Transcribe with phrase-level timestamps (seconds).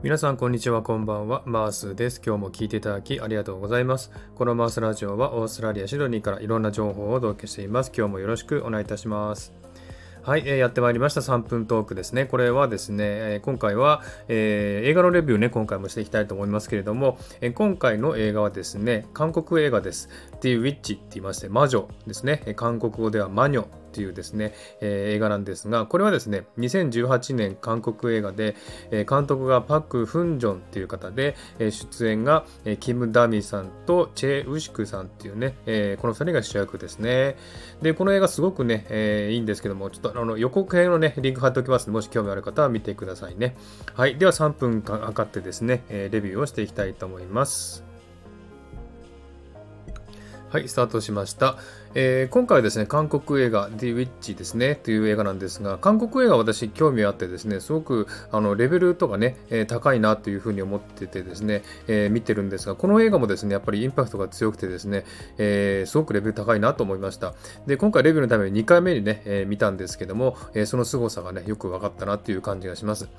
[0.00, 1.42] 皆さんこんにちはこんばんは。
[1.44, 2.22] マースです。
[2.24, 4.12] 今日も聞いていただきありがとうございます。
[4.36, 7.90] このマースラジオはオーストラリアシドニーからいろんな情報をお届けしています。
[7.92, 9.52] 今日もよろしくお願いいたします。
[10.22, 11.20] はい、えー、やってまいりました。
[11.20, 12.26] 3分トークですね。
[12.26, 20.10] これはですね、えー、今回は、えー、映画のレビューね、今回もしていきたいと思いますけれども、え今回の映画はですね、韓国映画です。
[20.42, 22.54] The Witch って言いまして、魔女ですね。
[22.54, 23.66] 韓国語では魔女。
[23.98, 28.54] っていうですね、えー、映画なんですが、これはですね、2018年韓国映画で、
[28.92, 37.36] えー、監督がパク・フンジョンっていう方で、えー、出演が、えー、キム・ダミさんとチェ・ウシクさんっていうね、えー、この2人が主役ですね。
[37.82, 43.56] で、この映画すごくね、えー、いいんですけども、ちょっとあの予告編のね、リンク貼っておきますので、もし興味ある方は見てくださいね。
[43.94, 44.16] はい。
[44.16, 47.87] では3分かかってですね、えー、レビューをしていきたいと思います。
[50.50, 51.58] はい、スタートしました。
[51.94, 65.04] えー、今回はですね、韓国映画 The Witch ですね、という映画なんですが、韓国映画私興味あってですね、すごくあのレベルとかね、えー、高いなというふうに思っててですね、えー、見てるんですが、この映画もですね、やっぱりインパクトが強くてですね、
[65.36, 67.34] えすごくレベル高いなと思いました。
[67.66, 73.10] で、今回レビューのために2回目にね、え見たんですけども、えその凄さがね、よく分かったなっていう感じがします。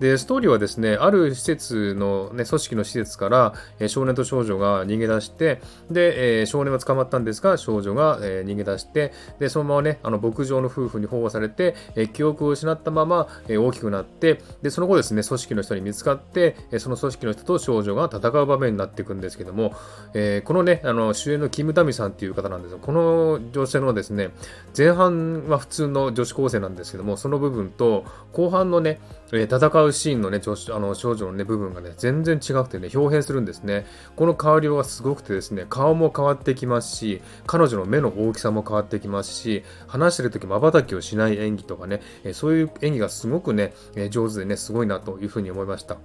[0.00, 19.74] で、ストーリーはですね、ある施設の、ね、組織の施設から、え少年と少女が逃げ出して、で、え少年は捕まったんですが、少女が、え逃げ出して、で、そのままね、あの牧場の夫婦に保護されて、え記憶を失ったまま、え大きくなって、で、その後ですね、組織の人に見つかって、えその組織の人と少女が戦う場面になっていくんですけども、
[20.14, 24.30] え、このね、あの主演のキム・ダミさんっていう方なんですが、この女性のですね、
[24.76, 29.00] 前半は普通の女子高生なんですけども、その部分と、後半のね、
[29.32, 33.86] え戦うシーンのね、あの少女のね、部分がね、全然違くてね、表現するんですね。
[34.14, 42.00] この変わりようがすごくてですね、顔も変わってきますし、彼女の目の大きさも変わってきますし、話してる時瞬きをしない演技とかね、
[42.32, 43.72] そういう演技がすごくね、
[44.10, 45.96] 上手でね、すごいなというふうに思いました。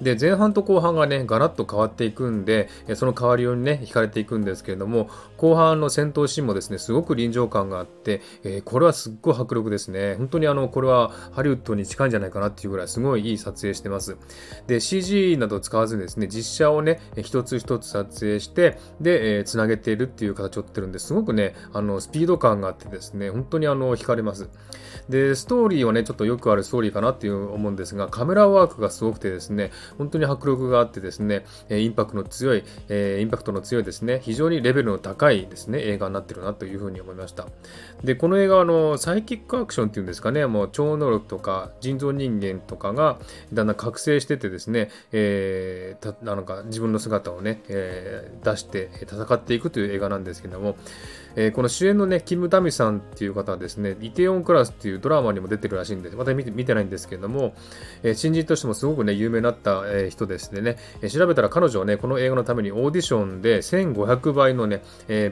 [0.00, 10.16] で、前半と後半がね、ガラッと変わっていくんで、その変わりようにね、惹かれていくんですけれども、後半の戦闘シーンもですね、すごく臨場感があって、えー、これはすっごい迫力ですね。
[10.16, 14.16] 本当にあの、これはハリウッドに近いんじゃないかなっていうぐらい、すごいいい撮影してます。
[14.66, 24.48] で、CG など使わずにですね、実写をね、一つ一つ撮影して、で、えー、つなげているっていう形をとってるんで、すごくね、あの、スピード感があってですね、本当にあの、惹かれます。
[25.08, 37.46] で、ストーリーはね、ちょっとよくあるストーリーかなっていう思うんですが、カメラワークがすごくてですね、本当に迫力があってですね、インパクトの強い、えインパクトの強いですね、非常にレベルの高いですね、映画になってるなというふうに思いました。
[38.02, 43.18] で、この映画はのサイキックアクションっていうんですかね、もう超能力とか人造人間とかが
[43.52, 50.76] だんだん覚醒しててですね、えー、たなんか自分の姿をね、えー、出して戦っていくという映画なんですけども、
[51.36, 56.16] えー、この主演のね、キム・ダミさんっていう方はですね、イテオンクラスっていうドラマにも出てるらしいんです。
[56.16, 57.54] また見て見てないんですけども、
[58.02, 60.76] えー、新人としてもすごくね、有名になった、え、人ですね、
[61.08, 64.82] 調べたら彼女はね、この映画のためにオーディションで1500倍のね、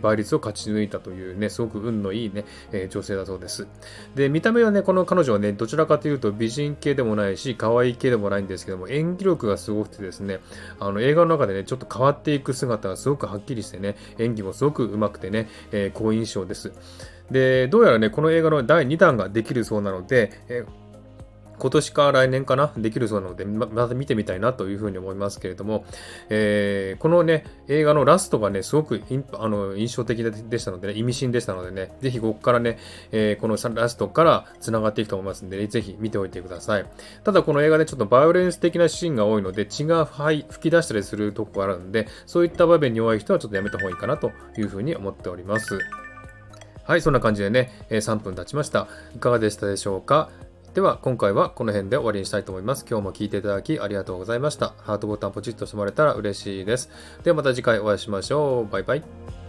[0.03, 2.45] 倍率を勝ち抜いたというね、すごく運のいいね、
[2.89, 3.67] 女性だそうです。
[4.15, 10.41] で、見た目はね、この彼女はね、どちらかというと美人系でもないし、可愛い系でもないんですけども、演技力がすごくてですね、
[10.81, 15.49] あの映画の中でね、ちょっと変わっていく姿がすごくはっきりしてね、演技もすごく上手くてね、
[15.95, 16.73] 好印象です。
[17.31, 20.33] で、どうやらね、この映画の第2弾ができるそうなので、
[21.63, 25.85] 今年か来年かな、できるそうなので、また見てみたいなというふうに思いますけれども、
[26.29, 29.01] えー、このね、映画のラストがね、すごく
[29.35, 32.79] あの印象的でしたのでね、意味深でしたのでね、ぜひここからね、
[33.13, 36.87] えー、このラストから繋がっていくと思いますので、ね、ぜひ見ておいてください。
[37.23, 45.79] ただこの映画でちょっとバイオレンス的なシーンが多いので、血が吹き出したりするとこがあるので、そういった場面に弱い人はちょっとやめた方がいいかなというふうに思っております。
[46.85, 48.89] はい、そんな感じでね、3分経ちました。
[49.15, 50.31] いかがでしたでしょうか？
[50.75, 52.87] では今回はこの辺で終わりにしたいと思います。
[52.89, 54.73] 今日も聴いていただきありがとうございました。
[54.79, 56.89] ハートボタンポチッとしてもらえたら嬉しいです。
[57.23, 58.73] ではまた次回お会いしましょう。
[58.73, 59.42] バイバイ。